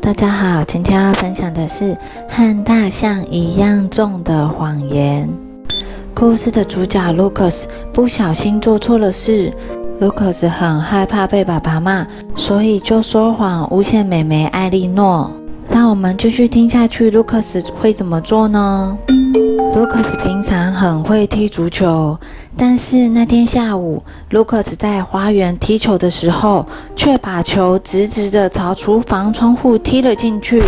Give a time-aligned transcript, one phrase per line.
[0.00, 1.96] 大家好，今天要分享的是
[2.28, 5.28] 和大象一样重的谎言。
[6.12, 9.52] 故事的主角 Lucas 不小心做错了事
[10.00, 15.30] ，Lucas 很害怕被爸爸骂，所以就说谎诬陷妹妹艾莉诺。
[15.70, 18.98] 让我们继续听下去，Lucas 会怎么做呢
[19.74, 22.16] ？Lucas 平常很会踢足球，
[22.56, 30.62] 但是那天下午，Lucas 在花园踢球的时候，却把球直直的朝厨房窗户踢了进去，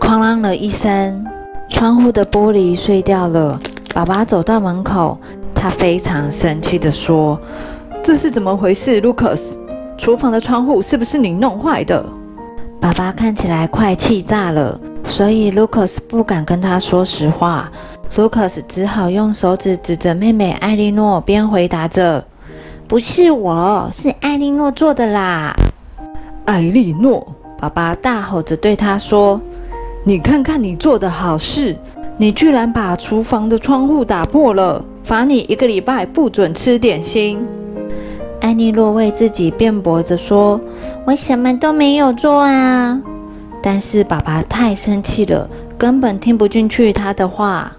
[0.00, 1.26] 哐啷了一声，
[1.68, 3.58] 窗户的玻璃碎掉了。
[3.94, 5.18] 爸爸走到门口，
[5.54, 7.38] 他非常生气的说
[8.02, 9.56] ：“这是怎么回事，Lucas？
[9.98, 12.02] 厨房的窗户是不是你弄坏的？”
[12.80, 17.70] 爸爸看起来快气炸了，所以 Lucas 不敢跟他说实话。
[18.14, 22.24] Lucas 只好用手指指着妹妹艾莉诺，边回答着
[22.86, 25.54] ：“不是我，是艾莉诺做的啦。”
[26.46, 29.40] 艾莉诺，爸爸大吼着对他说
[30.04, 31.76] ：“你看看你做的好事，
[32.16, 37.44] 你居然把厨房的窗户打破了，罚你一个礼拜不准吃点心。”
[38.40, 40.60] 艾莉诺为自己辩驳着说
[41.04, 43.00] ：“我什么都没有做啊！”
[43.68, 47.72] 但是爸爸太生气了，根本听不进去他的话。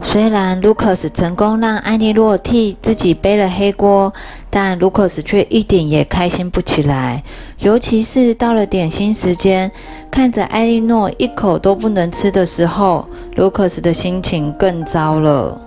[0.00, 4.10] 虽然卢克斯成功让艾莉诺替自己背了黑锅，
[4.48, 7.22] 但卢克斯却一点也开心不起来。
[7.58, 9.70] 尤其是到了点心时间，
[10.10, 15.60] 看着艾莉诺一口都不能吃的时候，卢克斯的心情更糟了。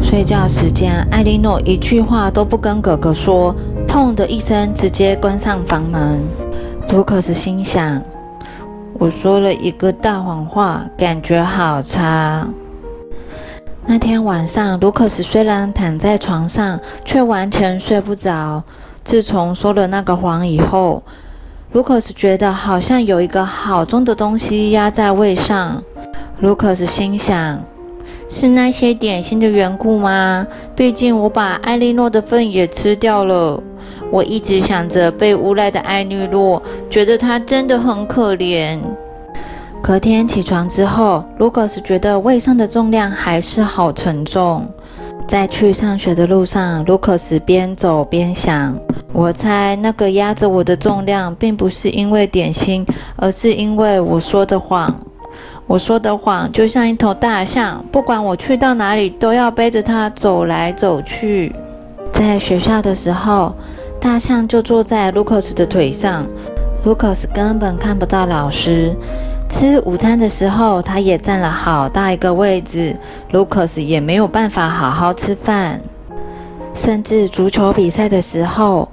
[0.00, 3.52] 睡觉时间，艾莉诺一句话都不跟哥哥说，
[3.88, 6.22] 砰的一声直接关上房门。
[6.90, 8.00] 卢克斯心想
[8.98, 12.48] ：“我说了一个大谎话，感觉好差。”
[13.86, 18.62] 那天晚上，卢克斯虽然躺在床上，却完全睡不着。
[19.02, 21.02] 自从说了那个谎以后，
[21.72, 25.82] 卢克斯觉得好像有一个好重的东西压在胃上。
[26.40, 27.62] 卢克斯心想。
[28.26, 30.46] 是那些点心的缘故吗？
[30.74, 33.62] 毕竟我把艾莉诺的份也吃掉了。
[34.14, 38.78] 我一直想着被诬赖的艾莉诺，觉得她真的很可怜。
[39.82, 44.64] 隔天起床之后，卢克斯觉得胃上的重量还是好沉重。
[45.26, 48.78] 在去上学的路上，卢克斯边走边想：
[49.12, 52.86] 我猜那个压着我的重量，并不是因为点心，
[53.16, 54.94] 而是因为我说的谎。
[55.66, 61.52] 我说的谎就像一头大象，不管我去到哪里，都要背着它走来走去。
[62.12, 63.52] 在学校的时候，
[64.04, 66.26] 大象就坐在 Lucas 的腿上
[66.84, 68.94] ，，Lucas 根本看不到老师。
[69.48, 72.94] 吃午餐的时候，他也占了好大一个位置
[73.32, 75.80] ，，Lucas 也没有办法好好吃饭。
[76.74, 78.86] 甚至足球比赛的时候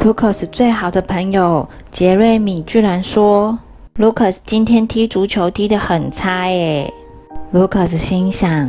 [0.00, 3.56] ，，Lucas 最好的朋友杰瑞米居然说。
[4.00, 6.92] ：“Lucas 今天踢足球踢得很差耶。
[7.52, 8.68] ”Lucas 心想：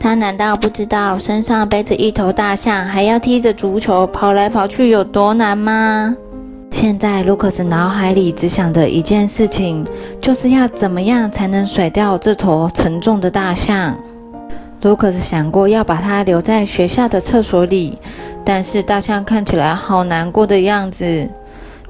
[0.00, 6.14] 他难道不知道身上背着一头大象，还要踢着足球跑来跑去有多难吗？
[6.70, 9.84] 现在卢克斯脑海里只想的一件事情，
[10.20, 13.96] 就是要怎么样才能甩掉这头沉重的大象。
[14.82, 17.98] 卢克斯想过要把它留在学校的厕所里，
[18.44, 21.28] 但是大象看起来好难过的样子。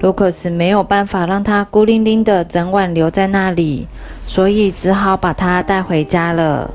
[0.00, 3.86] 卢克斯没有办法让它孤零零的整晚留在那里，
[4.24, 6.70] 所以只好把它带回家了。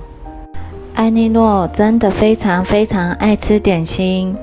[0.93, 4.35] 艾莉诺真的非常非常爱吃点心，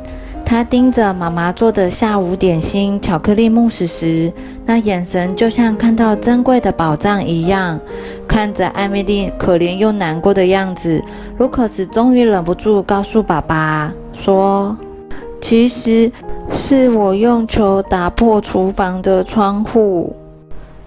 [0.44, 4.32] 她盯着妈妈做的下午点心——巧克力慕斯时，
[4.66, 7.78] 那眼神就像看到珍贵的宝藏一样。
[8.26, 11.02] 看着艾米丽可怜又难过的样子，
[11.38, 14.76] 卢克斯终于忍不住告诉爸爸说
[15.40, 16.10] ：“其实……”
[16.52, 20.16] 是我用球打破厨房的窗户。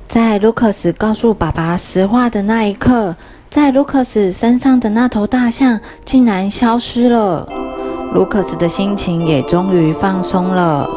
[0.10, 3.16] 在卢克斯告诉爸爸实话的那一刻，
[3.54, 7.48] 在卢克斯身上的那头大象竟然消失了。
[8.12, 10.90] 卢克斯的心情也终于放松了。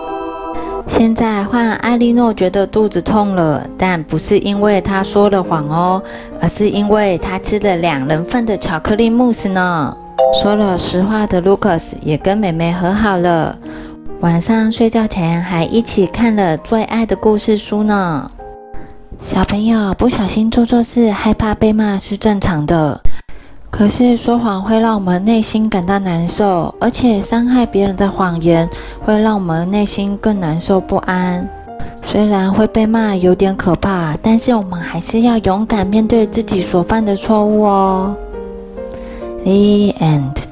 [0.86, 6.03] 现在换艾莉诺觉得肚子痛了，但不是因为她说了谎哦，
[6.41, 9.95] 而是因为她吃了两人份的巧克力慕斯呢。
[10.42, 13.54] 说了实话的卢克斯也跟妹妹和好了。
[14.21, 18.30] 晚上睡觉前还一起看了最爱的故事书呢。
[19.21, 23.01] 小朋友不小心做错事，害怕被骂是正常的。
[23.71, 28.68] 可是说谎会让我们内心感到难受，而且伤害别人的谎言
[29.04, 31.47] 会让我们内心更难受不安。
[32.04, 38.16] 虽然会被骂有点可怕，但是我们还是要勇敢面对自己所犯的错误哦。
[39.45, 40.46] The end.